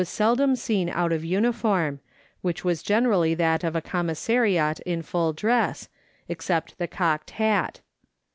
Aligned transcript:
seldom 0.03 0.55
seen 0.55 0.89
out 0.89 1.11
of 1.11 1.23
uniform, 1.23 1.99
which 2.41 2.63
was 2.65 2.81
generally 2.81 3.35
that 3.35 3.63
of 3.63 3.75
a 3.75 3.81
com 3.81 4.07
missariat 4.07 4.79
in 4.79 5.03
full 5.03 5.31
dress, 5.31 5.89
except 6.27 6.79
the 6.79 6.87
cocked 6.87 7.29
hat. 7.37 7.81